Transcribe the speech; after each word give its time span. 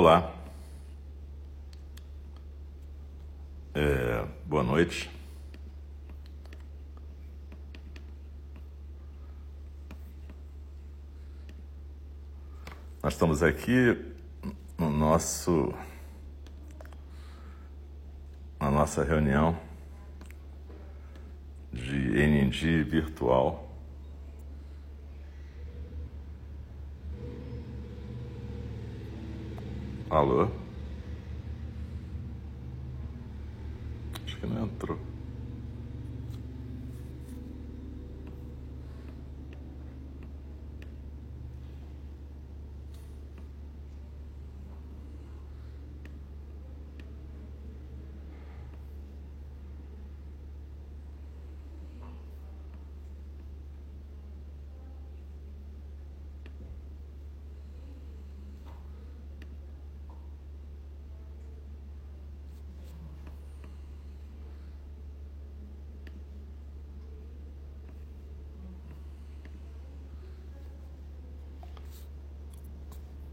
Olá. 0.00 0.32
É, 3.74 4.24
boa 4.46 4.62
noite. 4.62 5.10
Nós 13.02 13.14
estamos 13.14 13.42
aqui 13.42 14.14
no 14.78 14.88
nosso 14.88 15.74
na 18.60 18.70
nossa 18.70 19.02
reunião 19.02 19.58
de 21.72 22.22
NND 22.24 22.84
virtual. 22.84 23.67
Alô? 30.10 30.48
Acho 34.24 34.38
que 34.38 34.46
não 34.46 34.64
entrou. 34.64 34.98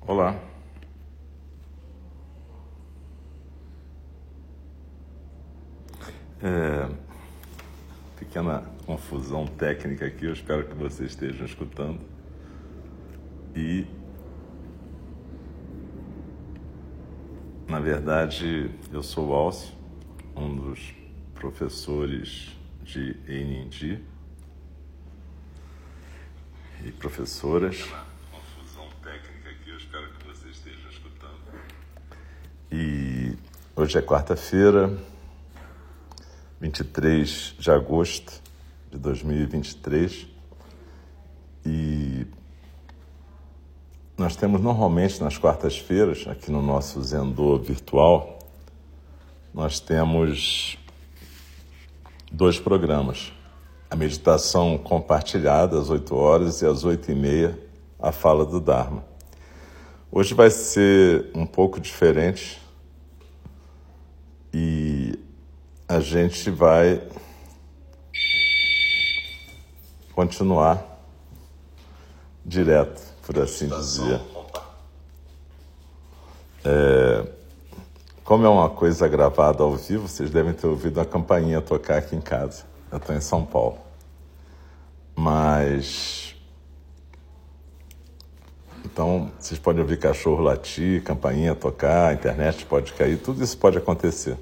Olá. 0.08 0.40
É, 6.44 6.88
pequena 8.20 8.64
confusão 8.86 9.48
técnica 9.48 10.06
aqui, 10.06 10.26
eu 10.26 10.34
espero 10.34 10.68
que 10.68 10.76
vocês 10.76 11.10
estejam 11.10 11.44
escutando. 11.44 12.00
E, 13.56 13.88
na 17.68 17.80
verdade, 17.80 18.70
eu 18.94 19.02
sou 19.02 19.30
o 19.30 19.34
Alcio, 19.34 19.74
um 20.36 20.56
dos 20.56 20.94
professores 21.34 22.56
de 22.84 23.18
ENINDI 23.28 24.06
e 26.86 26.92
professoras 26.92 27.88
E 32.72 33.38
hoje 33.78 33.98
é 33.98 34.02
quarta-feira, 34.02 34.98
23 36.62 37.56
de 37.60 37.70
agosto 37.70 38.42
de 38.90 38.98
2023. 38.98 40.28
E 41.66 42.26
nós 44.18 44.38
temos 44.38 44.62
normalmente 44.62 45.22
nas 45.22 45.38
quartas-feiras, 45.38 46.26
aqui 46.26 46.50
no 46.50 46.62
nosso 46.62 47.04
Zendô 47.04 47.58
virtual, 47.58 48.40
nós 49.54 49.82
temos 49.82 50.78
dois 52.32 52.58
programas. 52.58 53.34
A 53.90 53.96
meditação 53.96 54.78
compartilhada 54.78 55.78
às 55.78 55.90
8 55.90 56.16
horas 56.16 56.62
e 56.62 56.66
às 56.66 56.86
8 56.86 57.12
e 57.12 57.16
meia, 57.16 57.60
a 58.00 58.14
fala 58.14 58.46
do 58.46 58.62
Dharma. 58.62 59.04
Hoje 60.10 60.34
vai 60.34 60.50
ser 60.50 61.30
um 61.36 61.46
pouco 61.46 61.78
diferente 61.78 62.64
e 64.58 65.20
a 65.86 66.00
gente 66.00 66.50
vai 66.50 67.06
continuar 70.14 70.82
direto, 72.46 73.02
por 73.22 73.38
assim 73.38 73.68
dizer. 73.68 74.22
É, 76.64 77.28
como 78.24 78.46
é 78.46 78.50
uma 78.50 78.70
coisa 78.70 79.10
gravada 79.10 79.62
ao 79.62 79.76
vivo, 79.76 80.08
vocês 80.08 80.30
devem 80.30 80.54
ter 80.54 80.68
ouvido 80.68 81.02
a 81.02 81.06
campainha 81.06 81.60
tocar 81.60 81.98
aqui 81.98 82.16
em 82.16 82.22
casa. 82.22 82.64
Eu 82.90 82.98
estou 82.98 83.14
em 83.14 83.20
São 83.20 83.46
Paulo. 83.46 83.78
Mas. 85.14 86.25
Então, 88.96 89.30
vocês 89.38 89.60
podem 89.60 89.82
ouvir 89.82 89.98
cachorro 89.98 90.42
latir, 90.42 91.04
campainha 91.04 91.54
tocar, 91.54 92.14
internet 92.14 92.66
pode 92.66 92.94
cair, 92.94 93.18
tudo 93.18 93.44
isso 93.44 93.58
pode 93.58 93.78
acontecer. 93.78 94.38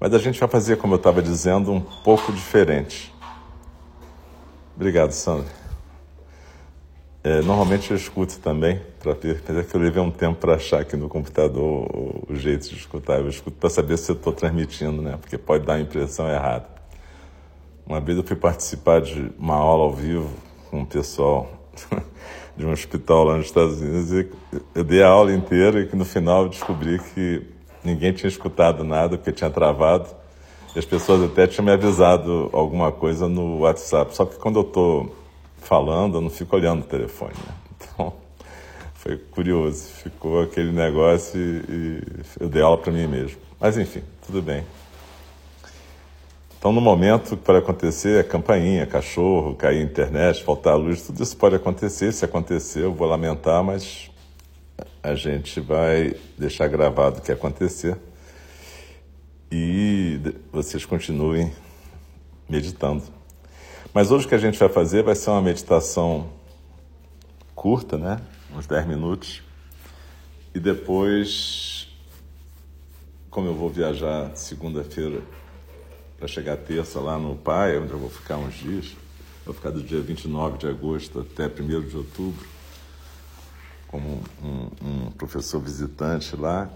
Mas 0.00 0.14
a 0.14 0.18
gente 0.18 0.40
vai 0.40 0.48
fazer, 0.48 0.78
como 0.78 0.94
eu 0.94 0.96
estava 0.96 1.20
dizendo, 1.20 1.70
um 1.70 1.82
pouco 1.82 2.32
diferente. 2.32 3.12
Obrigado, 4.74 5.12
Sandra. 5.12 5.44
É, 7.22 7.42
normalmente 7.42 7.90
eu 7.90 7.96
escuto 7.98 8.38
também, 8.38 8.80
apesar 9.04 9.64
que 9.64 9.76
eu 9.76 9.80
levei 9.82 10.02
um 10.02 10.10
tempo 10.10 10.38
para 10.38 10.54
achar 10.54 10.80
aqui 10.80 10.96
no 10.96 11.06
computador 11.06 11.90
o, 12.26 12.34
jeito 12.34 12.70
de 12.70 12.76
escutar. 12.76 13.20
Eu 13.20 13.28
escuto 13.28 13.58
para 13.58 13.68
saber 13.68 13.98
se 13.98 14.10
eu 14.10 14.16
estou 14.16 14.32
transmitindo, 14.32 15.02
né? 15.02 15.18
Porque 15.20 15.36
pode 15.36 15.66
dar 15.66 15.74
a 15.74 15.80
impressão 15.80 16.26
errada. 16.26 16.64
Uma 17.84 18.00
vez 18.00 18.16
eu 18.16 18.24
fui 18.24 18.36
participar 18.36 19.02
de 19.02 19.30
uma 19.38 19.56
aula 19.56 19.84
ao 19.84 19.92
vivo 19.92 20.30
com 20.70 20.80
o 20.80 20.86
pessoal 20.86 21.68
de 22.60 22.66
um 22.66 22.72
hospital 22.72 23.24
lá 23.24 23.36
nos 23.36 23.46
Estados 23.46 23.80
Unidos 23.80 24.12
e 24.12 24.28
eu 24.74 24.84
dei 24.84 25.02
a 25.02 25.08
aula 25.08 25.32
inteira 25.32 25.80
e 25.80 25.96
no 25.96 26.04
final 26.04 26.48
descobri 26.48 26.98
que 26.98 27.42
ninguém 27.82 28.12
tinha 28.12 28.28
escutado 28.28 28.84
nada 28.84 29.16
porque 29.16 29.32
tinha 29.32 29.50
travado. 29.50 30.08
E 30.76 30.78
as 30.78 30.84
pessoas 30.84 31.22
até 31.22 31.46
tinham 31.46 31.64
me 31.64 31.72
avisado 31.72 32.48
alguma 32.52 32.92
coisa 32.92 33.28
no 33.28 33.60
WhatsApp. 33.60 34.14
Só 34.14 34.24
que 34.24 34.36
quando 34.36 34.60
eu 34.60 34.62
estou 34.62 35.16
falando, 35.56 36.18
eu 36.18 36.20
não 36.20 36.30
fico 36.30 36.54
olhando 36.54 36.82
o 36.82 36.86
telefone. 36.86 37.32
Né? 37.34 37.54
Então, 37.76 38.12
foi 38.94 39.16
curioso. 39.16 39.88
Ficou 40.02 40.42
aquele 40.42 40.70
negócio 40.70 41.40
e, 41.40 41.64
e 41.68 42.02
eu 42.38 42.48
dei 42.48 42.62
aula 42.62 42.78
para 42.78 42.92
mim 42.92 43.06
mesmo. 43.06 43.38
Mas 43.58 43.76
enfim, 43.76 44.02
tudo 44.24 44.40
bem. 44.40 44.64
Então, 46.60 46.72
no 46.72 46.80
momento 46.82 47.38
que 47.38 47.42
pode 47.42 47.58
acontecer 47.58 48.20
é 48.20 48.22
campainha, 48.22 48.86
cachorro, 48.86 49.54
cair 49.54 49.82
internet, 49.82 50.44
faltar 50.44 50.76
luz, 50.76 51.00
tudo 51.00 51.22
isso 51.22 51.34
pode 51.34 51.56
acontecer. 51.56 52.12
Se 52.12 52.22
acontecer, 52.22 52.82
eu 52.82 52.92
vou 52.92 53.08
lamentar, 53.08 53.64
mas 53.64 54.10
a 55.02 55.14
gente 55.14 55.58
vai 55.58 56.14
deixar 56.36 56.68
gravado 56.68 57.16
o 57.16 57.22
que 57.22 57.32
acontecer 57.32 57.96
e 59.50 60.20
vocês 60.52 60.84
continuem 60.84 61.50
meditando. 62.46 63.04
Mas 63.94 64.10
hoje 64.10 64.26
o 64.26 64.28
que 64.28 64.34
a 64.34 64.38
gente 64.38 64.58
vai 64.58 64.68
fazer 64.68 65.02
vai 65.02 65.14
ser 65.14 65.30
uma 65.30 65.40
meditação 65.40 66.28
curta, 67.54 67.96
né? 67.96 68.20
Uns 68.54 68.66
10 68.66 68.86
minutos. 68.86 69.42
E 70.54 70.60
depois, 70.60 71.88
como 73.30 73.48
eu 73.48 73.54
vou 73.54 73.70
viajar 73.70 74.36
segunda-feira 74.36 75.22
para 76.20 76.28
chegar 76.28 76.58
terça 76.58 77.00
lá 77.00 77.18
no 77.18 77.34
Pai, 77.34 77.78
onde 77.78 77.92
eu 77.92 77.98
vou 77.98 78.10
ficar 78.10 78.36
uns 78.36 78.54
dias, 78.54 78.94
vou 79.44 79.54
ficar 79.54 79.70
do 79.70 79.82
dia 79.82 80.02
29 80.02 80.58
de 80.58 80.66
agosto 80.66 81.20
até 81.20 81.46
1 81.46 81.88
de 81.88 81.96
outubro 81.96 82.46
como 83.88 84.22
um, 84.40 84.68
um 84.86 85.10
professor 85.12 85.58
visitante 85.60 86.36
lá. 86.36 86.70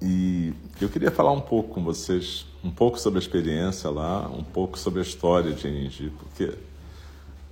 E 0.00 0.52
eu 0.80 0.88
queria 0.88 1.10
falar 1.10 1.30
um 1.32 1.40
pouco 1.40 1.74
com 1.74 1.84
vocês, 1.84 2.46
um 2.64 2.70
pouco 2.70 2.98
sobre 2.98 3.20
a 3.20 3.22
experiência 3.22 3.90
lá, 3.90 4.26
um 4.28 4.42
pouco 4.42 4.76
sobre 4.76 5.00
a 5.00 5.02
história 5.02 5.52
de 5.52 5.68
Enindi, 5.68 6.10
porque 6.18 6.52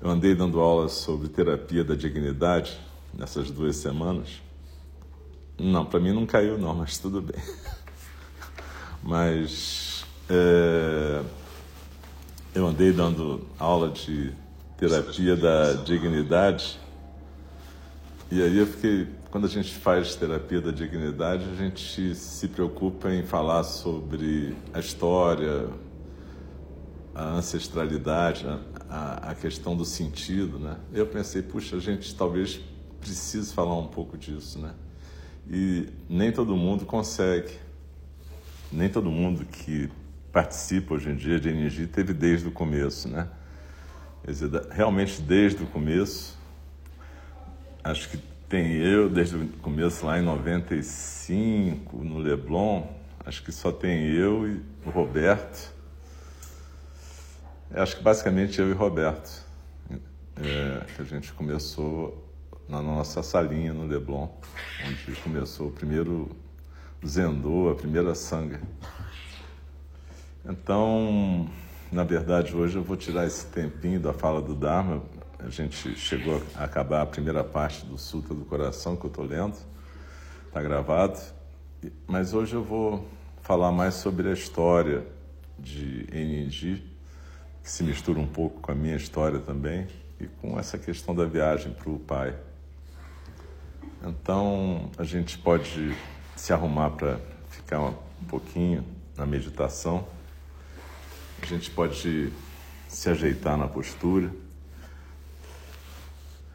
eu 0.01 0.11
andei 0.11 0.35
dando 0.35 0.59
aulas 0.59 0.93
sobre 0.93 1.29
terapia 1.29 1.85
da 1.85 1.95
dignidade 1.95 2.81
nessas 3.15 3.51
duas 3.51 3.77
semanas. 3.77 4.41
Não, 5.57 5.85
para 5.85 6.01
mim 6.01 6.13
não 6.13 6.27
caiu 6.27 6.59
não, 6.59 6.75
mas 6.75 6.99
tudo 6.99 7.21
bem. 7.21 7.41
mas 9.03 9.90
é, 10.31 11.23
eu 12.55 12.67
andei 12.67 12.93
dando 12.93 13.47
aula 13.59 13.91
de 13.91 14.33
terapia 14.79 15.37
da 15.37 15.75
dignidade 15.75 16.79
e 18.33 18.41
aí 18.41 18.59
eu 18.59 18.67
fiquei, 18.69 19.09
quando 19.29 19.47
a 19.47 19.49
gente 19.49 19.75
faz 19.75 20.15
terapia 20.15 20.61
da 20.61 20.71
dignidade, 20.71 21.45
a 21.51 21.57
gente 21.57 22.15
se 22.15 22.47
preocupa 22.47 23.11
em 23.11 23.25
falar 23.25 23.65
sobre 23.65 24.55
a 24.73 24.79
história, 24.79 25.69
a 27.13 27.25
ancestralidade, 27.31 28.47
a, 28.89 29.31
a 29.31 29.35
questão 29.35 29.77
do 29.77 29.85
sentido, 29.85 30.61
né? 30.61 30.77
Eu 30.93 31.09
pensei, 31.09 31.43
puxa, 31.43 31.75
a 31.75 31.81
gente 31.81 32.15
talvez 32.15 32.61
precise 33.01 33.53
falar 33.53 33.77
um 33.77 33.89
pouco 33.89 34.17
disso, 34.17 34.61
né? 34.61 34.75
E 35.51 35.89
nem 36.09 36.31
todo 36.31 36.57
mundo 36.57 36.87
consegue. 36.87 37.59
Nem 38.71 38.89
todo 38.89 39.11
mundo 39.11 39.45
que 39.45 39.91
participa 40.33 40.95
hoje 40.95 41.11
em 41.11 41.17
dia 41.17 41.41
de 41.41 41.49
energia 41.49 41.87
teve 41.87 42.13
desde 42.13 42.49
o 42.49 42.53
começo, 42.53 43.09
né? 43.09 43.29
Quer 44.25 44.31
dizer, 44.31 44.67
realmente 44.71 45.21
desde 45.23 45.63
o 45.63 45.67
começo, 45.67 46.39
acho 47.83 48.09
que 48.11 48.19
tem 48.49 48.73
eu 48.77 49.09
desde 49.09 49.37
o 49.37 49.49
começo 49.63 50.05
lá 50.05 50.19
em 50.19 50.23
95 50.23 51.97
no 52.05 52.19
Leblon, 52.19 52.87
acho 53.25 53.43
que 53.43 53.53
só 53.53 53.73
tem 53.73 54.07
eu 54.07 54.49
e 54.49 54.63
o 54.85 54.91
Roberto. 54.91 55.73
Acho 57.73 57.97
que 57.97 58.03
basicamente 58.03 58.61
eu 58.61 58.69
e 58.69 58.73
Roberto, 58.73 59.47
é, 59.91 60.85
que 60.95 61.03
a 61.03 61.05
gente 61.05 61.33
começou 61.33 62.29
na 62.69 62.83
nossa 62.83 63.23
salinha 63.23 63.73
no 63.73 63.87
Leblon, 63.87 64.29
onde 64.87 65.21
começou 65.21 65.69
o 65.69 65.73
primeiro 65.73 66.31
Zendô, 67.07 67.71
a 67.71 67.75
primeira 67.75 68.15
Sangha. 68.15 68.61
Então, 70.45 71.49
na 71.93 72.05
verdade, 72.05 72.57
hoje 72.57 72.77
eu 72.77 72.83
vou 72.83 72.97
tirar 72.97 73.27
esse 73.27 73.47
tempinho 73.47 74.01
da 74.01 74.13
fala 74.13 74.41
do 74.41 74.55
Dharma. 74.55 75.03
A 75.39 75.49
gente 75.51 75.95
chegou 75.97 76.43
a 76.55 76.65
acabar 76.65 77.03
a 77.03 77.07
primeira 77.07 77.45
parte 77.45 77.85
do 77.85 77.99
Sutra 77.99 78.35
do 78.35 78.45
Coração 78.45 78.97
que 78.97 79.05
eu 79.05 79.11
estou 79.11 79.25
lendo, 79.25 79.57
está 80.47 80.63
gravado. 80.63 81.19
Mas 82.07 82.35
hoje 82.35 82.55
eu 82.55 82.63
vou 82.63 83.07
falar 83.43 83.73
mais 83.73 83.95
sobre 83.95 84.29
a 84.29 84.33
história 84.33 85.07
de 85.59 86.07
Enindi, 86.13 86.85
que 87.63 87.71
se 87.71 87.83
mistura 87.83 88.19
um 88.19 88.27
pouco 88.27 88.61
com 88.61 88.73
a 88.73 88.75
minha 88.75 88.97
história 88.97 89.39
também 89.39 89.87
e 90.19 90.27
com 90.27 90.59
essa 90.59 90.79
questão 90.79 91.15
da 91.15 91.25
viagem 91.25 91.73
para 91.73 91.91
o 91.91 91.99
pai. 91.99 92.35
Então 94.03 94.91
a 94.97 95.05
gente 95.05 95.37
pode 95.37 95.95
se 96.35 96.53
arrumar 96.53 96.91
para 96.91 97.21
ficar 97.51 97.81
um 97.81 98.25
pouquinho 98.29 98.85
na 99.17 99.27
meditação. 99.27 100.07
A 101.43 101.47
gente 101.47 101.71
pode 101.71 102.33
se 102.87 103.09
ajeitar 103.09 103.57
na 103.57 103.67
postura. 103.67 104.31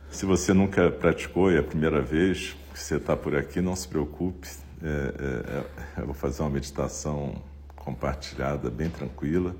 Se 0.09 0.25
você 0.25 0.53
nunca 0.53 0.89
praticou 0.89 1.51
e 1.51 1.55
é 1.55 1.59
a 1.59 1.63
primeira 1.63 2.01
vez 2.01 2.55
que 2.71 2.79
você 2.79 2.95
está 2.95 3.15
por 3.15 3.35
aqui, 3.35 3.59
não 3.61 3.75
se 3.75 3.87
preocupe. 3.87 4.47
É, 4.81 4.87
é, 4.87 5.97
é, 5.97 6.01
eu 6.01 6.05
vou 6.05 6.13
fazer 6.13 6.43
uma 6.43 6.49
meditação 6.49 7.41
compartilhada, 7.75 8.69
bem 8.69 8.89
tranquila. 8.89 9.55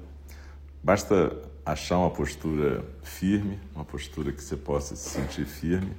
Basta 0.84 1.36
achar 1.66 1.98
uma 1.98 2.12
postura 2.12 2.86
firme, 3.04 3.60
uma 3.74 3.84
postura 3.84 4.32
que 4.32 4.44
você 4.44 4.56
possa 4.56 4.96
se 4.96 5.10
sentir 5.10 5.46
firme 5.46 5.92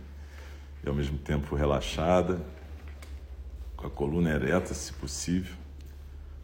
e 0.84 0.88
ao 0.88 0.94
mesmo 0.94 1.19
tempo 1.19 1.55
relaxada, 1.56 2.40
com 3.76 3.87
a 3.87 3.90
coluna 3.90 4.31
ereta, 4.31 4.72
se 4.72 4.93
possível 4.93 5.66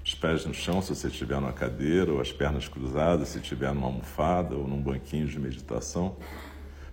os 0.05 0.15
pés 0.15 0.45
no 0.45 0.53
chão, 0.53 0.83
se 0.83 0.95
você 0.95 1.07
estiver 1.07 1.41
numa 1.41 1.53
cadeira, 1.53 2.13
ou 2.13 2.21
as 2.21 2.33
pernas 2.33 2.67
cruzadas, 2.67 3.29
se 3.29 3.39
estiver 3.39 3.73
numa 3.73 3.87
almofada 3.87 4.55
ou 4.57 4.67
num 4.67 4.81
banquinho 4.81 5.27
de 5.27 5.39
meditação. 5.39 6.17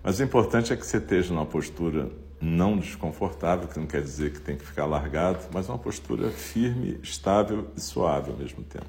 Mas 0.02 0.20
o 0.20 0.22
importante 0.22 0.72
é 0.72 0.76
que 0.76 0.86
você 0.86 0.98
esteja 0.98 1.34
numa 1.34 1.46
postura 1.46 2.10
não 2.40 2.78
desconfortável, 2.78 3.68
que 3.68 3.78
não 3.78 3.86
quer 3.86 4.00
dizer 4.00 4.32
que 4.32 4.40
tem 4.40 4.56
que 4.56 4.64
ficar 4.64 4.86
largado, 4.86 5.40
mas 5.52 5.68
uma 5.68 5.78
postura 5.78 6.30
firme, 6.30 6.98
estável 7.02 7.68
e 7.76 7.80
suave 7.80 8.30
ao 8.30 8.36
mesmo 8.36 8.62
tempo. 8.62 8.88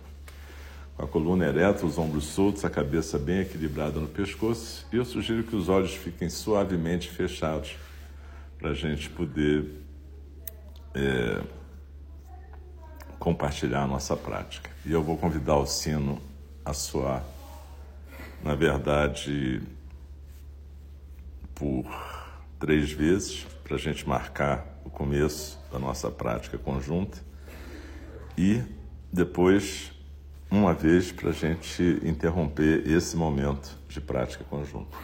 Com 0.95 1.03
a 1.03 1.07
coluna 1.07 1.45
ereta, 1.45 1.85
os 1.85 1.97
ombros 1.97 2.25
soltos, 2.25 2.63
a 2.63 2.69
cabeça 2.69 3.19
bem 3.19 3.39
equilibrada 3.39 4.00
no 4.00 4.07
pescoço, 4.07 4.88
e 4.94 4.95
eu 4.95 5.03
sugiro 5.03 5.44
que 5.44 5.56
os 5.56 5.68
olhos 5.68 5.94
fiquem 5.94 6.29
suavemente 6.29 7.09
fechados 7.09 7.75
para 8.57 8.69
a 8.69 8.73
gente 8.73 9.09
poder 9.09 9.65
é, 10.94 11.41
compartilhar 13.21 13.83
a 13.83 13.88
nossa 13.88 14.18
prática. 14.18 14.71
E 14.83 14.91
eu 14.91 15.03
vou 15.03 15.15
convidar 15.15 15.56
o 15.56 15.65
sino 15.68 16.19
a 16.65 16.73
soar, 16.73 17.23
na 18.44 18.56
verdade, 18.56 19.62
por 21.53 21.85
três 22.59 22.91
vezes, 22.91 23.45
para 23.63 23.75
a 23.75 23.79
gente 23.79 24.09
marcar 24.09 24.65
o 24.83 24.89
começo 24.89 25.59
da 25.71 25.77
nossa 25.77 26.09
prática 26.09 26.57
conjunta, 26.57 27.19
e 28.35 28.63
depois 29.13 29.91
uma 30.50 30.73
vez 30.73 31.12
para 31.12 31.29
a 31.29 31.33
gente 31.33 32.01
interromper 32.03 32.88
esse 32.88 33.15
momento 33.15 33.77
de 33.88 34.01
prática 34.01 34.44
conjunta. 34.44 34.97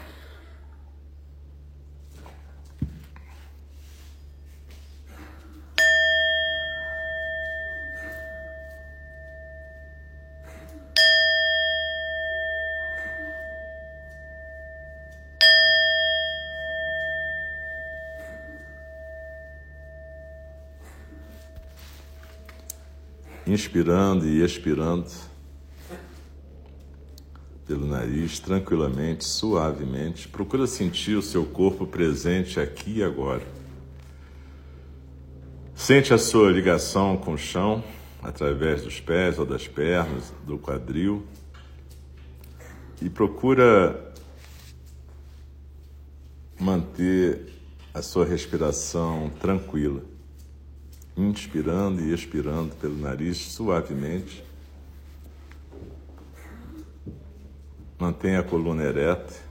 Inspirando 23.57 24.27
e 24.27 24.43
expirando 24.43 25.07
pelo 27.65 27.87
nariz, 27.87 28.39
tranquilamente, 28.39 29.25
suavemente. 29.25 30.27
Procura 30.27 30.67
sentir 30.67 31.15
o 31.15 31.21
seu 31.23 31.43
corpo 31.43 31.85
presente 31.87 32.59
aqui 32.59 32.99
e 32.99 33.03
agora. 33.03 33.41
Sente 35.75 36.13
a 36.13 36.17
sua 36.19 36.51
ligação 36.51 37.17
com 37.17 37.33
o 37.33 37.37
chão, 37.37 37.83
através 38.21 38.83
dos 38.83 38.99
pés 38.99 39.39
ou 39.39 39.45
das 39.45 39.67
pernas, 39.67 40.31
do 40.45 40.57
quadril. 40.59 41.25
E 43.01 43.09
procura 43.09 44.13
manter 46.59 47.53
a 47.93 48.01
sua 48.03 48.25
respiração 48.25 49.31
tranquila 49.39 50.16
inspirando 51.17 52.01
e 52.01 52.13
expirando 52.13 52.75
pelo 52.75 52.95
nariz 52.95 53.37
suavemente. 53.37 54.43
Mantenha 57.99 58.41
a 58.41 58.43
coluna 58.43 58.83
ereta. 58.83 59.47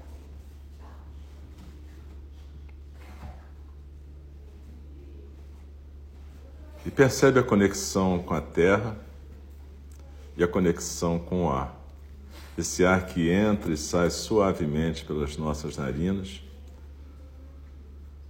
E 6.85 6.91
percebe 6.91 7.41
a 7.41 7.43
conexão 7.43 8.23
com 8.23 8.33
a 8.33 8.41
terra 8.41 8.97
e 10.37 10.45
a 10.45 10.47
conexão 10.47 11.19
com 11.19 11.47
o 11.47 11.51
ar. 11.51 11.75
Esse 12.57 12.87
ar 12.87 13.07
que 13.07 13.29
entra 13.29 13.73
e 13.73 13.77
sai 13.77 14.09
suavemente 14.09 15.05
pelas 15.05 15.37
nossas 15.37 15.77
narinas 15.77 16.46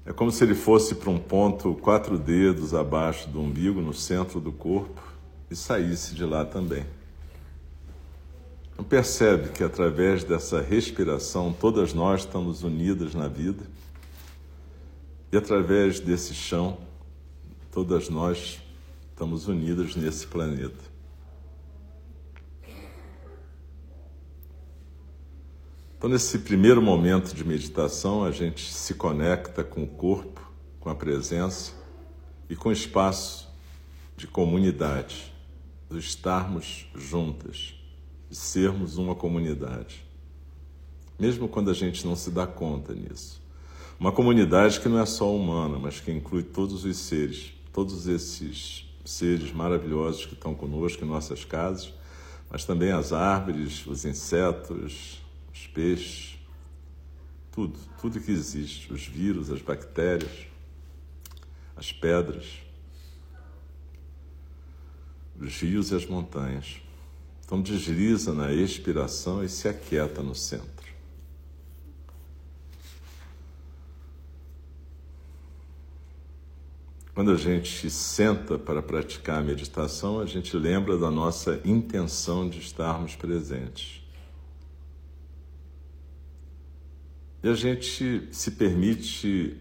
é 0.07 0.13
como 0.13 0.31
se 0.31 0.45
ele 0.45 0.55
fosse 0.55 0.95
para 0.95 1.11
um 1.11 1.19
ponto 1.19 1.75
quatro 1.75 2.17
dedos 2.17 2.73
abaixo 2.73 3.29
do 3.29 3.41
umbigo, 3.41 3.81
no 3.81 3.93
centro 3.93 4.41
do 4.41 4.53
corpo, 4.53 5.03
e 5.51 5.57
saísse 5.57 6.15
de 6.15 6.25
lá 6.25 6.45
também. 6.45 6.87
Não 8.79 8.85
percebe 8.85 9.49
que 9.49 9.65
através 9.65 10.23
dessa 10.23 10.61
respiração 10.61 11.53
todas 11.53 11.93
nós 11.93 12.21
estamos 12.21 12.63
unidas 12.63 13.15
na 13.15 13.27
vida 13.27 13.65
e 15.33 15.37
através 15.37 15.99
desse 15.99 16.35
chão 16.35 16.79
todas 17.73 18.09
nós 18.09 18.63
estamos 19.11 19.49
unidas 19.49 19.97
nesse 19.97 20.27
planeta. 20.27 20.96
Então, 25.99 26.11
nesse 26.11 26.41
primeiro 26.41 26.83
momento 26.83 27.35
de 27.35 27.43
meditação, 27.43 28.23
a 28.23 28.31
gente 28.31 28.71
se 28.71 28.93
conecta 28.93 29.65
com 29.65 29.83
o 29.83 29.87
corpo, 29.87 30.43
com 30.79 30.91
a 30.91 30.95
presença 30.95 31.73
e 32.50 32.55
com 32.55 32.69
o 32.69 32.73
espaço 32.73 33.49
de 34.15 34.26
comunidade, 34.26 35.33
de 35.91 35.99
estarmos 35.99 36.87
juntas, 36.95 37.75
de 38.29 38.37
sermos 38.37 38.99
uma 38.99 39.15
comunidade. 39.15 40.05
Mesmo 41.19 41.49
quando 41.49 41.71
a 41.71 41.75
gente 41.75 42.07
não 42.07 42.15
se 42.15 42.31
dá 42.31 42.47
conta 42.47 42.93
nisso. 42.93 43.41
Uma 43.99 44.12
comunidade 44.12 44.79
que 44.81 44.91
não 44.91 45.00
é 45.00 45.07
só 45.07 45.35
humana, 45.35 45.79
mas 45.79 45.99
que 45.99 46.12
inclui 46.12 46.43
todos 46.43 46.85
os 46.85 46.97
seres, 46.99 47.55
todos 47.73 48.07
esses 48.07 48.85
seres 49.03 49.50
maravilhosos 49.50 50.26
que 50.26 50.35
estão 50.35 50.55
conosco 50.55 51.03
em 51.03 51.09
nossas 51.09 51.43
casas, 51.43 51.95
mas 52.50 52.67
também 52.67 52.93
as 52.93 53.15
árvores, 53.15 53.87
os 53.87 54.05
insetos, 54.05 55.25
os 55.57 55.67
peixes, 55.69 56.39
tudo, 57.51 57.79
tudo 58.01 58.21
que 58.21 58.31
existe, 58.31 58.93
os 58.93 59.07
vírus, 59.07 59.51
as 59.51 59.63
bactérias, 59.63 60.47
as 61.75 61.93
pedras, 61.93 62.61
os 65.41 65.59
rios 65.61 65.91
e 65.91 65.95
as 65.95 66.07
montanhas. 66.07 66.81
Então 67.45 67.63
desliza 67.63 68.35
na 68.35 68.53
expiração 68.53 69.43
e 69.43 69.49
se 69.49 69.69
aquieta 69.69 70.23
no 70.23 70.35
centro. 70.35 70.77
quando 77.17 77.31
a 77.31 77.37
gente 77.37 77.89
senta 77.89 78.59
para 78.59 78.83
praticar 78.83 79.39
a 79.39 79.43
meditação, 79.43 80.21
a 80.21 80.27
gente 80.27 80.55
lembra 80.55 80.99
da 80.99 81.11
nossa 81.11 81.59
intenção 81.65 82.47
de 82.47 82.59
estarmos 82.59 83.17
presentes. 83.17 84.06
E 87.47 87.49
a 87.49 87.55
gente 87.55 88.29
se 88.33 88.50
permite 88.50 89.57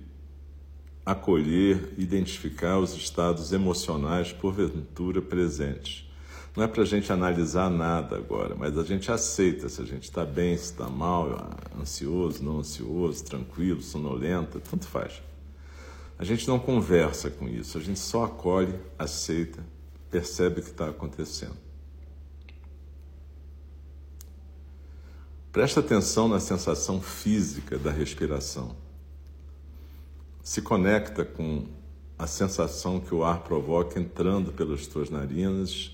acolher, 1.05 1.93
identificar 1.99 2.79
os 2.79 2.95
estados 2.95 3.53
emocionais 3.53 4.33
porventura 4.33 5.21
presentes. 5.21 6.09
Não 6.55 6.63
é 6.63 6.67
para 6.67 6.81
a 6.81 6.85
gente 6.85 7.13
analisar 7.13 7.69
nada 7.69 8.17
agora, 8.17 8.55
mas 8.55 8.75
a 8.75 8.83
gente 8.83 9.11
aceita 9.11 9.69
se 9.69 9.83
a 9.83 9.85
gente 9.85 10.05
está 10.05 10.25
bem, 10.25 10.57
se 10.57 10.71
está 10.71 10.89
mal, 10.89 11.47
ansioso, 11.79 12.43
não 12.43 12.57
ansioso, 12.57 13.23
tranquilo, 13.23 13.83
sonolento, 13.83 14.59
tanto 14.59 14.87
faz. 14.87 15.21
A 16.17 16.23
gente 16.23 16.47
não 16.47 16.57
conversa 16.57 17.29
com 17.29 17.47
isso, 17.47 17.77
a 17.77 17.81
gente 17.81 17.99
só 17.99 18.23
acolhe, 18.23 18.73
aceita, 18.97 19.63
percebe 20.09 20.59
o 20.59 20.63
que 20.63 20.71
está 20.71 20.89
acontecendo. 20.89 21.64
Presta 25.55 25.79
atenção 25.79 26.27
na 26.27 26.41
sensação 26.41 27.01
física 27.01 27.79
da 27.79 27.89
respiração. 27.89 28.75
Se 30.43 30.61
conecta 30.61 31.23
com 31.23 31.65
a 32.19 32.27
sensação 32.27 32.99
que 32.99 33.15
o 33.15 33.23
ar 33.23 33.39
provoca 33.39 33.97
entrando 33.97 34.51
pelas 34.51 34.85
tuas 34.85 35.09
narinas 35.09 35.91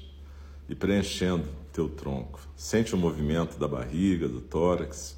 e 0.67 0.73
preenchendo 0.73 1.47
teu 1.71 1.87
tronco. 1.87 2.39
Sente 2.57 2.95
o 2.95 2.97
movimento 2.97 3.59
da 3.59 3.67
barriga, 3.67 4.27
do 4.27 4.41
tórax. 4.41 5.15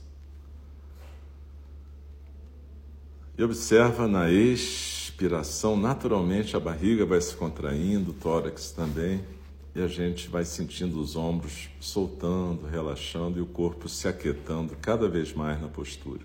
E 3.37 3.43
observa 3.45 4.09
na 4.09 4.29
expiração, 4.29 5.77
naturalmente 5.77 6.53
a 6.53 6.59
barriga 6.59 7.05
vai 7.05 7.21
se 7.21 7.33
contraindo, 7.33 8.11
o 8.11 8.13
tórax 8.13 8.71
também 8.71 9.23
e 9.75 9.81
a 9.81 9.87
gente 9.87 10.27
vai 10.27 10.45
sentindo 10.45 10.99
os 10.99 11.15
ombros 11.15 11.69
soltando, 11.79 12.67
relaxando 12.67 13.39
e 13.39 13.41
o 13.41 13.45
corpo 13.45 13.89
se 13.89 14.07
aquietando 14.07 14.75
cada 14.75 15.09
vez 15.09 15.33
mais 15.33 15.59
na 15.59 15.67
postura. 15.67 16.21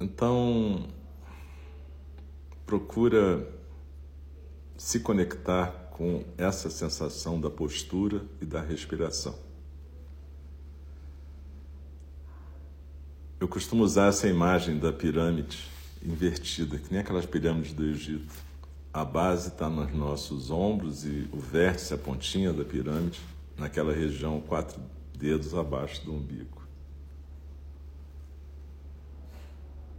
Então, 0.00 0.88
procura 2.66 3.46
se 4.76 5.00
conectar 5.00 5.90
com 5.92 6.24
essa 6.38 6.70
sensação 6.70 7.40
da 7.40 7.50
postura 7.50 8.24
e 8.40 8.46
da 8.46 8.62
respiração. 8.62 9.38
Eu 13.38 13.46
costumo 13.46 13.84
usar 13.84 14.08
essa 14.08 14.26
imagem 14.26 14.78
da 14.78 14.92
pirâmide 14.92 15.68
invertida, 16.02 16.78
que 16.78 16.90
nem 16.90 17.00
aquelas 17.00 17.26
pirâmides 17.26 17.72
do 17.72 17.84
Egito. 17.84 18.32
A 18.92 19.04
base 19.04 19.48
está 19.48 19.68
nos 19.68 19.92
nossos 19.92 20.50
ombros 20.50 21.04
e 21.04 21.28
o 21.32 21.38
vértice, 21.38 21.94
a 21.94 21.98
pontinha 21.98 22.52
da 22.52 22.64
pirâmide, 22.64 23.20
naquela 23.56 23.92
região 23.92 24.40
quatro 24.40 24.80
dedos 25.16 25.54
abaixo 25.54 26.04
do 26.04 26.12
umbigo. 26.12 26.60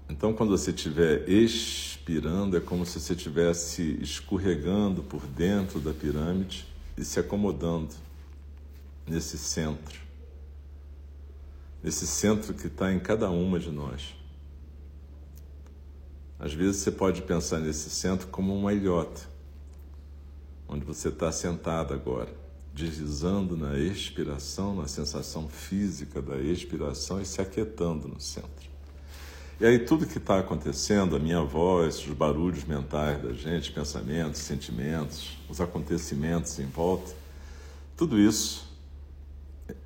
Então, 0.10 0.34
quando 0.34 0.50
você 0.50 0.72
estiver 0.72 1.29
expirando, 1.29 2.58
é 2.58 2.60
como 2.60 2.86
se 2.86 3.00
você 3.00 3.13
estivesse 3.13 3.98
escorregando 4.01 5.01
por 5.01 5.25
dentro 5.25 5.79
da 5.79 5.93
pirâmide 5.93 6.65
e 6.98 7.05
se 7.05 7.17
acomodando 7.17 7.93
nesse 9.08 9.38
centro. 9.38 10.01
Nesse 11.81 12.05
centro 12.05 12.53
que 12.53 12.67
está 12.67 12.91
em 12.91 13.00
cada 13.00 13.29
uma 13.29 13.58
de 13.58 13.72
nós. 13.72 14.20
Às 16.41 16.55
vezes 16.55 16.77
você 16.77 16.91
pode 16.91 17.21
pensar 17.21 17.60
nesse 17.60 17.91
centro 17.91 18.27
como 18.29 18.57
uma 18.57 18.74
ilhota, 18.74 19.21
onde 20.67 20.83
você 20.83 21.10
está 21.10 21.31
sentado 21.31 21.93
agora, 21.93 22.33
deslizando 22.74 23.55
na 23.55 23.77
expiração, 23.77 24.75
na 24.75 24.88
sensação 24.88 25.48
física 25.48 26.19
da 26.19 26.38
expiração 26.38 27.21
e 27.21 27.25
se 27.25 27.39
aquietando 27.39 28.07
no 28.07 28.19
centro. 28.19 28.71
E 29.60 29.65
aí 29.67 29.77
tudo 29.77 30.07
que 30.07 30.17
está 30.17 30.39
acontecendo, 30.39 31.15
a 31.15 31.19
minha 31.19 31.43
voz, 31.43 32.00
os 32.00 32.13
barulhos 32.15 32.63
mentais 32.63 33.21
da 33.21 33.33
gente, 33.33 33.71
pensamentos, 33.71 34.41
sentimentos, 34.41 35.38
os 35.48 35.62
acontecimentos 35.62 36.57
em 36.57 36.65
volta, 36.65 37.13
tudo 37.95 38.17
isso 38.17 38.67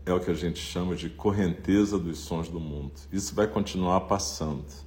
é 0.06 0.14
o 0.14 0.22
que 0.22 0.32
a 0.32 0.34
gente 0.34 0.62
chama 0.62 0.96
de 0.96 1.10
correnteza 1.10 2.00
dos 2.00 2.20
sons 2.20 2.48
do 2.48 2.62
mundo. 2.62 2.94
Isso 3.12 3.36
vai 3.36 3.46
continuar 3.46 4.00
passando. 4.02 4.86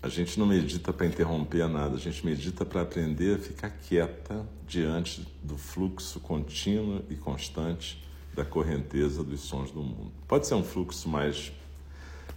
A 0.00 0.08
gente 0.08 0.38
não 0.38 0.46
medita 0.46 0.92
para 0.92 1.06
interromper 1.06 1.68
nada, 1.68 1.96
a 1.96 1.98
gente 1.98 2.24
medita 2.24 2.64
para 2.64 2.82
aprender 2.82 3.34
a 3.34 3.38
ficar 3.38 3.70
quieta 3.70 4.48
diante 4.64 5.26
do 5.42 5.58
fluxo 5.58 6.20
contínuo 6.20 7.02
e 7.10 7.16
constante 7.16 8.00
da 8.32 8.44
correnteza 8.44 9.24
dos 9.24 9.40
sons 9.40 9.72
do 9.72 9.82
mundo. 9.82 10.12
Pode 10.28 10.46
ser 10.46 10.54
um 10.54 10.62
fluxo 10.62 11.08
mais 11.08 11.52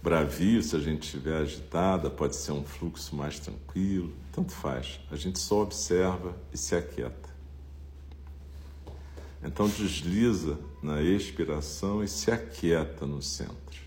bravio 0.02 0.60
se 0.60 0.74
a 0.74 0.80
gente 0.80 1.04
estiver 1.04 1.36
agitada, 1.36 2.10
pode 2.10 2.34
ser 2.34 2.50
um 2.50 2.64
fluxo 2.64 3.14
mais 3.14 3.38
tranquilo, 3.38 4.12
tanto 4.32 4.50
faz. 4.50 4.98
A 5.08 5.14
gente 5.14 5.38
só 5.38 5.62
observa 5.62 6.36
e 6.52 6.58
se 6.58 6.74
aquieta. 6.74 7.30
Então 9.44 9.68
desliza 9.68 10.58
na 10.82 11.00
expiração 11.00 12.02
e 12.02 12.08
se 12.08 12.32
aquieta 12.32 13.06
no 13.06 13.22
centro. 13.22 13.81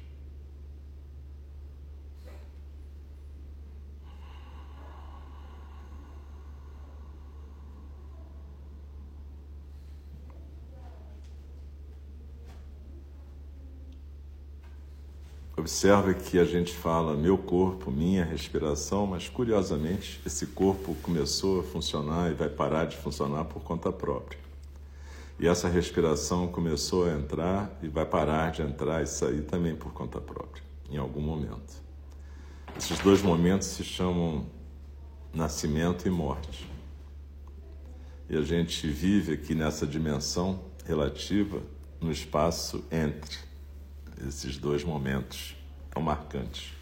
Observe 15.65 16.13
que 16.13 16.37
a 16.37 16.45
gente 16.45 16.75
fala 16.75 17.15
meu 17.15 17.39
corpo, 17.39 17.89
minha 17.89 18.23
respiração, 18.23 19.07
mas 19.07 19.27
curiosamente 19.27 20.21
esse 20.23 20.45
corpo 20.45 20.93
começou 21.01 21.61
a 21.61 21.63
funcionar 21.63 22.29
e 22.29 22.35
vai 22.35 22.49
parar 22.49 22.85
de 22.85 22.95
funcionar 22.95 23.45
por 23.45 23.63
conta 23.63 23.91
própria. 23.91 24.39
E 25.39 25.47
essa 25.47 25.67
respiração 25.67 26.47
começou 26.49 27.07
a 27.07 27.13
entrar 27.13 27.79
e 27.81 27.87
vai 27.87 28.05
parar 28.05 28.51
de 28.51 28.61
entrar 28.61 29.01
e 29.01 29.07
sair 29.07 29.41
também 29.41 29.75
por 29.75 29.91
conta 29.91 30.21
própria, 30.21 30.61
em 30.87 30.97
algum 30.97 31.19
momento. 31.19 31.81
Esses 32.77 32.99
dois 32.99 33.23
momentos 33.23 33.65
se 33.69 33.83
chamam 33.83 34.45
nascimento 35.33 36.07
e 36.07 36.11
morte. 36.11 36.69
E 38.29 38.37
a 38.37 38.43
gente 38.43 38.85
vive 38.87 39.33
aqui 39.33 39.55
nessa 39.55 39.87
dimensão 39.87 40.59
relativa 40.85 41.59
no 41.99 42.11
espaço 42.11 42.83
entre 42.91 43.54
esses 44.27 44.57
dois 44.57 44.83
momentos 44.83 45.55
tão 45.91 46.01
marcantes. 46.01 46.73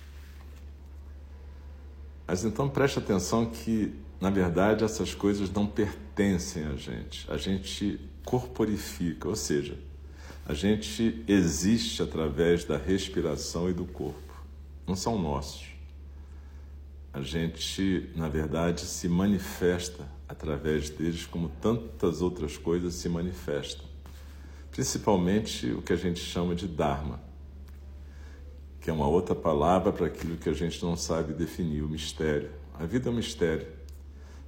Mas 2.28 2.44
então 2.44 2.70
preste 2.70 3.00
atenção 3.00 3.46
que, 3.46 3.94
na 4.20 4.30
verdade, 4.30 4.84
essas 4.84 5.14
coisas 5.14 5.52
não 5.52 5.68
pertencem 5.68 6.66
a 6.66 6.76
gente. 6.76 7.30
A 7.32 7.38
gente 7.38 8.00
corporifica, 8.26 9.28
ou 9.28 9.36
seja, 9.36 9.78
a 10.46 10.54
gente 10.54 11.24
existe 11.28 12.02
através 12.02 12.64
da 12.64 12.78
respiração 12.78 13.70
e 13.70 13.74
do 13.74 13.86
corpo. 13.86 14.34
Não 14.88 14.96
são 14.96 15.22
nossos. 15.22 15.68
A 17.14 17.22
gente, 17.22 18.10
na 18.16 18.28
verdade, 18.28 18.82
se 18.82 19.08
manifesta 19.08 20.08
através 20.28 20.90
deles 20.90 21.26
como 21.26 21.50
tantas 21.62 22.22
outras 22.22 22.58
coisas 22.58 22.96
se 22.96 23.08
manifestam 23.08 23.93
principalmente 24.74 25.72
o 25.72 25.84
que 25.84 25.94
a 25.94 25.96
gente 25.96 26.20
chama 26.20 26.56
de 26.56 26.68
Dharma, 26.68 27.22
que 28.82 28.90
é 28.90 28.94
uma 28.94 29.08
outra 29.08 29.36
palavra 29.36 29.94
para 29.94 30.08
aquilo 30.08 30.36
que 30.36 30.50
a 30.50 30.54
gente 30.54 30.84
não 30.84 30.98
sabe 30.98 31.32
definir, 31.32 31.84
o 31.84 31.88
mistério. 31.88 32.52
A 32.74 32.84
vida 32.84 33.08
é 33.08 33.12
um 33.12 33.16
mistério. 33.16 33.68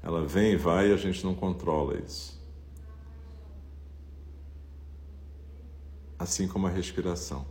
Ela 0.01 0.25
vem 0.25 0.53
e 0.53 0.57
vai 0.57 0.89
e 0.89 0.93
a 0.93 0.97
gente 0.97 1.23
não 1.23 1.35
controla 1.35 1.99
isso. 1.99 2.43
Assim 6.17 6.47
como 6.47 6.65
a 6.65 6.71
respiração. 6.71 7.45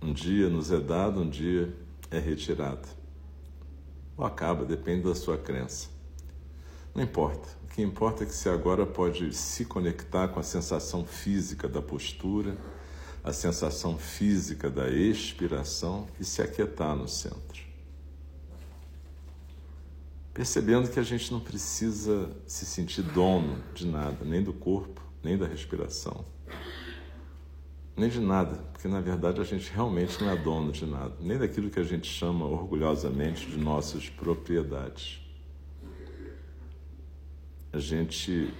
Um 0.00 0.12
dia 0.12 0.48
nos 0.48 0.70
é 0.70 0.78
dado, 0.78 1.20
um 1.20 1.28
dia 1.28 1.74
é 2.08 2.20
retirado. 2.20 2.86
Ou 4.16 4.24
acaba, 4.24 4.64
depende 4.64 5.02
da 5.02 5.14
sua 5.14 5.36
crença. 5.36 5.93
Não 6.94 7.02
importa. 7.02 7.48
O 7.64 7.66
que 7.74 7.82
importa 7.82 8.22
é 8.22 8.26
que 8.26 8.32
você 8.32 8.48
agora 8.48 8.86
pode 8.86 9.34
se 9.34 9.64
conectar 9.64 10.28
com 10.28 10.38
a 10.38 10.44
sensação 10.44 11.04
física 11.04 11.68
da 11.68 11.82
postura, 11.82 12.56
a 13.24 13.32
sensação 13.32 13.98
física 13.98 14.70
da 14.70 14.88
expiração 14.88 16.06
e 16.20 16.24
se 16.24 16.40
aquietar 16.40 16.94
no 16.94 17.08
centro. 17.08 17.64
Percebendo 20.32 20.88
que 20.88 21.00
a 21.00 21.02
gente 21.02 21.32
não 21.32 21.40
precisa 21.40 22.30
se 22.46 22.64
sentir 22.64 23.02
dono 23.02 23.60
de 23.74 23.86
nada, 23.86 24.24
nem 24.24 24.42
do 24.42 24.52
corpo, 24.52 25.00
nem 25.22 25.36
da 25.36 25.46
respiração, 25.46 26.24
nem 27.96 28.08
de 28.08 28.20
nada, 28.20 28.56
porque 28.72 28.86
na 28.86 29.00
verdade 29.00 29.40
a 29.40 29.44
gente 29.44 29.72
realmente 29.72 30.20
não 30.22 30.30
é 30.30 30.36
dono 30.36 30.70
de 30.70 30.86
nada, 30.86 31.16
nem 31.20 31.38
daquilo 31.38 31.70
que 31.70 31.80
a 31.80 31.84
gente 31.84 32.06
chama 32.06 32.44
orgulhosamente 32.44 33.46
de 33.46 33.56
nossas 33.56 34.08
propriedades. 34.08 35.23
A 37.74 37.80
gente 37.80 38.54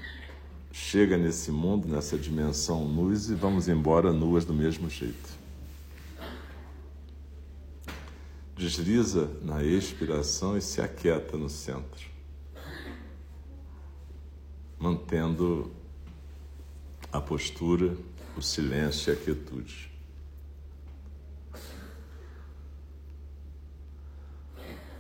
chega 0.73 1.17
nesse 1.17 1.53
mundo, 1.53 1.87
nessa 1.87 2.19
dimensão 2.19 2.85
nus 2.85 3.29
e 3.29 3.35
vamos 3.37 3.69
embora 3.69 4.13
nuas 4.13 4.45
do 4.45 4.53
mesmo 4.53 4.91
jeito. 4.91 5.31
Desliza 8.57 9.31
na 9.41 9.63
expiração 9.63 10.59
e 10.59 10.61
se 10.61 10.81
aquieta 10.81 11.37
no 11.37 11.49
centro, 11.49 12.09
mantendo 14.81 15.71
a 17.13 17.21
postura, 17.21 17.97
o 18.37 18.43
silêncio 18.43 19.13
e 19.13 19.17
a 19.17 19.21
quietude. 19.21 19.93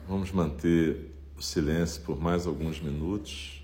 Vamos 0.06 0.30
manter 0.30 1.12
o 1.36 1.42
silêncio 1.42 2.00
por 2.02 2.16
mais 2.16 2.46
alguns 2.46 2.80
minutos. 2.80 3.63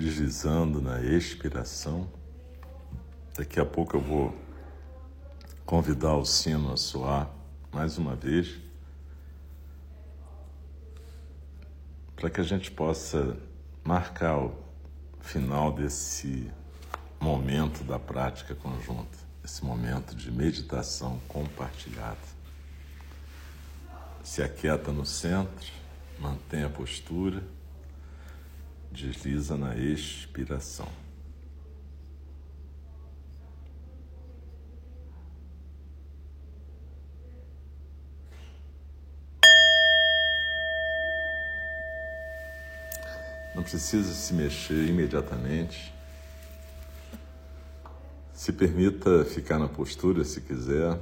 Deslizando 0.00 0.80
na 0.80 1.02
expiração. 1.02 2.08
Daqui 3.36 3.60
a 3.60 3.66
pouco 3.66 3.98
eu 3.98 4.00
vou 4.00 4.34
convidar 5.66 6.16
o 6.16 6.24
sino 6.24 6.72
a 6.72 6.76
soar 6.78 7.30
mais 7.70 7.98
uma 7.98 8.16
vez, 8.16 8.58
para 12.16 12.30
que 12.30 12.40
a 12.40 12.44
gente 12.44 12.70
possa 12.70 13.36
marcar 13.84 14.38
o 14.38 14.54
final 15.20 15.70
desse 15.70 16.50
momento 17.20 17.84
da 17.84 17.98
prática 17.98 18.54
conjunta, 18.54 19.18
esse 19.44 19.62
momento 19.62 20.16
de 20.16 20.32
meditação 20.32 21.20
compartilhada. 21.28 22.16
Se 24.24 24.42
aquieta 24.42 24.92
no 24.92 25.04
centro, 25.04 25.70
mantém 26.18 26.64
a 26.64 26.70
postura 26.70 27.42
desliza 28.90 29.56
na 29.56 29.76
expiração. 29.76 30.88
Não 43.54 43.62
precisa 43.62 44.12
se 44.12 44.32
mexer 44.32 44.88
imediatamente. 44.88 45.92
Se 48.32 48.52
permita 48.52 49.24
ficar 49.24 49.58
na 49.58 49.68
postura 49.68 50.24
se 50.24 50.40
quiser. 50.40 50.98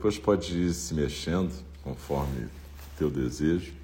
Depois 0.00 0.18
pode 0.18 0.58
ir 0.58 0.72
se 0.72 0.94
mexendo 0.94 1.52
conforme 1.82 2.48
teu 2.96 3.10
desejo, 3.10 3.74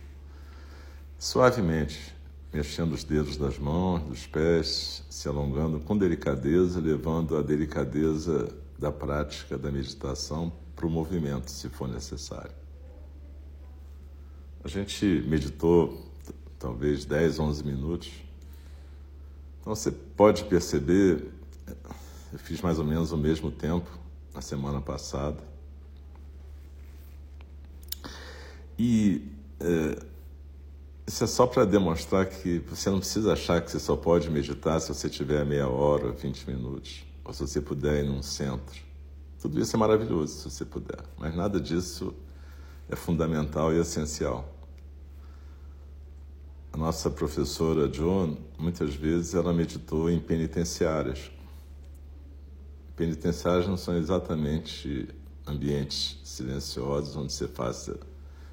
suavemente, 1.18 2.14
mexendo 2.50 2.94
os 2.94 3.04
dedos 3.04 3.36
das 3.36 3.58
mãos, 3.58 4.00
dos 4.00 4.26
pés, 4.26 5.04
se 5.10 5.28
alongando 5.28 5.78
com 5.78 5.94
delicadeza, 5.94 6.80
levando 6.80 7.36
a 7.36 7.42
delicadeza 7.42 8.48
da 8.78 8.90
prática 8.90 9.58
da 9.58 9.70
meditação 9.70 10.50
para 10.74 10.86
o 10.86 10.90
movimento, 10.90 11.50
se 11.50 11.68
for 11.68 11.86
necessário. 11.86 12.54
A 14.64 14.68
gente 14.68 15.04
meditou 15.28 16.02
talvez 16.58 17.04
10, 17.04 17.38
11 17.38 17.62
minutos. 17.62 18.10
Então 19.60 19.74
você 19.74 19.92
pode 19.92 20.44
perceber, 20.44 21.30
eu 22.32 22.38
fiz 22.38 22.62
mais 22.62 22.78
ou 22.78 22.86
menos 22.86 23.12
o 23.12 23.18
mesmo 23.18 23.50
tempo 23.50 23.90
na 24.34 24.40
semana 24.40 24.80
passada. 24.80 25.55
E 28.78 29.22
é, 29.60 29.98
isso 31.06 31.22
é 31.22 31.26
só 31.26 31.46
para 31.46 31.64
demonstrar 31.64 32.26
que 32.26 32.58
você 32.68 32.90
não 32.90 32.98
precisa 32.98 33.32
achar 33.32 33.62
que 33.62 33.70
você 33.70 33.78
só 33.78 33.96
pode 33.96 34.28
meditar 34.28 34.80
se 34.80 34.88
você 34.88 35.08
tiver 35.08 35.44
meia 35.46 35.68
hora, 35.68 36.10
20 36.10 36.50
minutos, 36.50 37.04
ou 37.24 37.32
se 37.32 37.40
você 37.40 37.60
puder 37.60 38.04
ir 38.04 38.08
num 38.08 38.22
centro. 38.22 38.80
Tudo 39.40 39.60
isso 39.60 39.76
é 39.76 39.78
maravilhoso 39.78 40.34
se 40.34 40.50
você 40.50 40.64
puder, 40.64 40.98
mas 41.16 41.34
nada 41.34 41.60
disso 41.60 42.12
é 42.88 42.96
fundamental 42.96 43.72
e 43.72 43.78
essencial. 43.78 44.52
A 46.72 46.76
nossa 46.76 47.08
professora 47.08 47.90
Joan, 47.90 48.36
muitas 48.58 48.94
vezes, 48.94 49.34
ela 49.34 49.52
meditou 49.52 50.10
em 50.10 50.18
penitenciárias. 50.18 51.30
Penitenciárias 52.96 53.66
não 53.66 53.76
são 53.76 53.96
exatamente 53.96 55.08
ambientes 55.46 56.18
silenciosos 56.24 57.16
onde 57.16 57.32
você 57.32 57.46
faça 57.46 57.98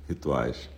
rituais. 0.07 0.69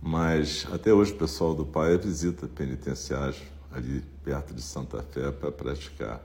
Mas 0.00 0.66
até 0.72 0.92
hoje 0.92 1.12
o 1.12 1.16
pessoal 1.16 1.54
do 1.54 1.66
Pai 1.66 1.96
visita 1.98 2.46
penitenciários 2.46 3.42
ali 3.70 4.02
perto 4.24 4.54
de 4.54 4.62
Santa 4.62 5.02
Fé 5.02 5.30
para 5.30 5.50
praticar. 5.50 6.22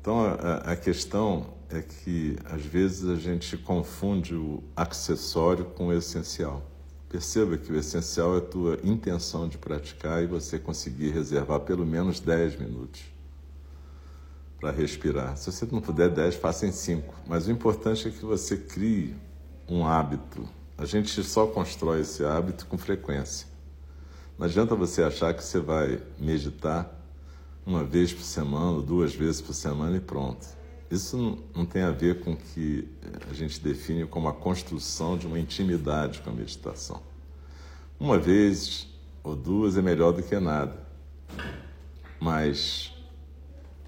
Então 0.00 0.20
a, 0.20 0.72
a, 0.72 0.76
questão 0.76 1.54
é 1.70 1.80
que 1.80 2.36
às 2.44 2.62
vezes 2.62 3.08
a 3.08 3.16
gente 3.16 3.56
confunde 3.56 4.34
o 4.34 4.62
acessório 4.76 5.64
com 5.64 5.86
o 5.86 5.92
essencial. 5.92 6.62
Perceba 7.08 7.56
que 7.56 7.72
o 7.72 7.76
essencial 7.76 8.34
é 8.34 8.38
a 8.38 8.42
tua 8.42 8.78
intenção 8.82 9.48
de 9.48 9.56
praticar 9.56 10.22
e 10.22 10.26
você 10.26 10.58
conseguir 10.58 11.10
reservar 11.10 11.60
pelo 11.60 11.86
menos 11.86 12.20
10 12.20 12.58
minutos 12.58 13.13
para 14.60 14.70
respirar. 14.70 15.36
Se 15.36 15.50
você 15.50 15.66
não 15.70 15.80
puder 15.80 16.10
10, 16.10 16.36
faça 16.36 16.66
em 16.66 16.72
5. 16.72 17.14
Mas 17.26 17.46
o 17.46 17.50
importante 17.50 18.08
é 18.08 18.10
que 18.10 18.24
você 18.24 18.56
crie 18.56 19.14
um 19.68 19.86
hábito. 19.86 20.48
A 20.76 20.84
gente 20.84 21.22
só 21.22 21.46
constrói 21.46 22.00
esse 22.00 22.24
hábito 22.24 22.66
com 22.66 22.76
frequência. 22.76 23.46
Não 24.38 24.46
adianta 24.46 24.74
você 24.74 25.02
achar 25.02 25.32
que 25.34 25.44
você 25.44 25.60
vai 25.60 26.02
meditar 26.18 26.90
uma 27.64 27.84
vez 27.84 28.12
por 28.12 28.24
semana, 28.24 28.80
duas 28.82 29.14
vezes 29.14 29.40
por 29.40 29.54
semana 29.54 29.96
e 29.96 30.00
pronto. 30.00 30.46
Isso 30.90 31.38
não 31.54 31.64
tem 31.64 31.82
a 31.82 31.90
ver 31.90 32.20
com 32.20 32.32
o 32.32 32.36
que 32.36 32.88
a 33.30 33.34
gente 33.34 33.60
define 33.60 34.06
como 34.06 34.28
a 34.28 34.32
construção 34.32 35.16
de 35.16 35.26
uma 35.26 35.38
intimidade 35.38 36.20
com 36.20 36.30
a 36.30 36.32
meditação. 36.32 37.02
Uma 37.98 38.18
vez 38.18 38.88
ou 39.22 39.34
duas 39.34 39.76
é 39.76 39.82
melhor 39.82 40.12
do 40.12 40.22
que 40.22 40.38
nada. 40.38 40.76
Mas 42.20 42.93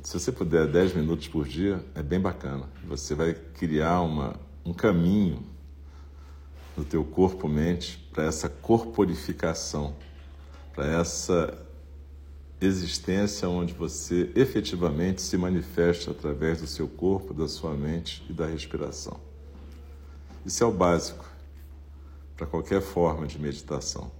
se 0.06 0.20
você 0.20 0.30
puder 0.30 0.68
10 0.68 0.94
minutos 0.94 1.26
por 1.26 1.48
dia, 1.48 1.84
é 1.92 2.00
bem 2.00 2.20
bacana. 2.20 2.68
Você 2.86 3.12
vai 3.12 3.34
criar 3.34 4.02
uma, 4.02 4.36
um 4.64 4.72
caminho 4.72 5.44
no 6.76 6.84
teu 6.84 7.04
corpo-mente 7.04 8.08
para 8.12 8.22
essa 8.22 8.48
corporificação, 8.48 9.96
para 10.72 10.86
essa 10.86 11.58
existência 12.60 13.48
onde 13.48 13.74
você 13.74 14.30
efetivamente 14.36 15.20
se 15.20 15.36
manifesta 15.36 16.12
através 16.12 16.60
do 16.60 16.68
seu 16.68 16.86
corpo, 16.86 17.34
da 17.34 17.48
sua 17.48 17.74
mente 17.74 18.24
e 18.30 18.32
da 18.32 18.46
respiração. 18.46 19.18
Isso 20.44 20.62
é 20.62 20.66
o 20.68 20.72
básico 20.72 21.28
para 22.36 22.46
qualquer 22.46 22.80
forma 22.80 23.26
de 23.26 23.40
meditação. 23.40 24.12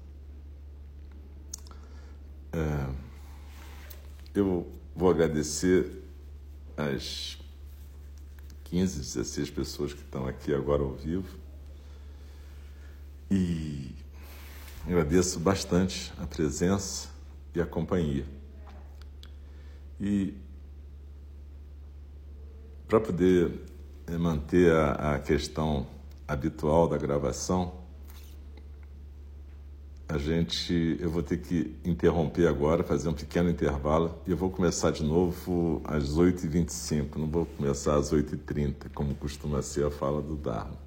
É, 2.53 2.87
eu 4.35 4.67
vou 4.97 5.11
agradecer 5.11 6.03
as 6.75 7.39
15, 8.65 8.99
16 8.99 9.51
pessoas 9.51 9.93
que 9.93 10.01
estão 10.01 10.27
aqui 10.27 10.55
agora 10.55 10.83
ao 10.83 10.95
vivo 10.95 11.37
e 13.31 13.95
agradeço 14.87 15.39
bastante 15.39 16.13
a 16.19 16.27
presença 16.27 17.11
e 17.55 17.61
a 17.61 17.67
companhia. 17.67 18.25
E 20.01 20.35
para 22.89 22.99
poder 22.99 23.53
manter 24.19 24.73
a 24.75 25.19
questão 25.19 25.87
habitual 26.27 26.89
da 26.89 26.97
gravação, 26.97 27.86
a 30.09 30.19
gente, 30.19 30.97
eu 31.01 31.11
vou 31.11 31.23
ter 31.23 31.39
que 31.39 31.75
interromper 31.85 32.47
agora, 32.47 32.85
fazer 32.85 33.09
um 33.09 33.13
pequeno 33.13 33.51
intervalo 33.51 34.19
e 34.27 34.31
eu 34.31 34.37
vou 34.37 34.51
começar 34.51 34.91
de 34.91 35.03
novo 35.03 35.83
às 35.85 36.17
8h25, 36.17 37.17
não 37.17 37.27
vou 37.27 37.47
começar 37.47 37.97
às 37.97 38.13
8h30, 38.13 38.91
como 38.95 39.15
costuma 39.15 39.63
ser 39.63 39.85
a 39.85 39.91
fala 39.91 40.23
do 40.23 40.37
Dharma 40.37 40.87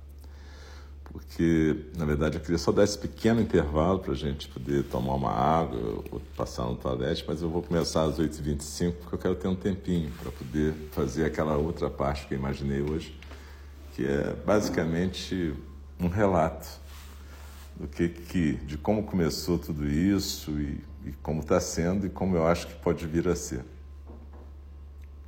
porque 1.12 1.86
na 1.98 2.06
verdade 2.06 2.38
eu 2.38 2.42
queria 2.42 2.58
só 2.58 2.72
dar 2.72 2.84
esse 2.84 2.98
pequeno 2.98 3.42
intervalo 3.42 4.00
para 4.00 4.14
a 4.14 4.16
gente 4.16 4.48
poder 4.48 4.84
tomar 4.84 5.16
uma 5.16 5.32
água 5.32 6.04
ou 6.12 6.22
passar 6.36 6.66
no 6.66 6.76
toalete, 6.76 7.24
mas 7.28 7.42
eu 7.42 7.50
vou 7.50 7.62
começar 7.62 8.04
às 8.04 8.20
8h25 8.20 8.94
porque 8.94 9.16
eu 9.16 9.20
quero 9.20 9.36
ter 9.36 9.48
um 9.48 9.56
tempinho 9.56 10.12
para 10.22 10.32
poder 10.32 10.74
fazer 10.92 11.26
aquela 11.26 11.58
outra 11.58 11.90
parte 11.90 12.28
que 12.28 12.34
eu 12.34 12.38
imaginei 12.38 12.82
hoje, 12.82 13.18
que 13.96 14.06
é 14.06 14.36
basicamente 14.46 15.54
um 16.00 16.08
relato 16.08 16.68
do 17.80 17.88
que, 17.88 18.10
que 18.10 18.54
de 18.54 18.78
como 18.78 19.04
começou 19.04 19.58
tudo 19.58 19.88
isso 19.88 20.52
e, 20.60 20.84
e 21.06 21.12
como 21.24 21.40
está 21.40 21.60
sendo 21.60 22.06
e 22.06 22.10
como 22.10 22.36
eu 22.36 22.46
acho 22.46 22.68
que 22.68 22.76
pode 22.76 23.08
vir 23.08 23.28
a 23.28 23.36
ser. 23.36 23.64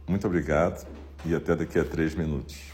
Muito 0.06 0.28
obrigado 0.28 0.86
e 1.26 1.34
até 1.34 1.56
daqui 1.56 1.80
a 1.80 1.86
três 1.86 2.14
minutos. 2.14 2.71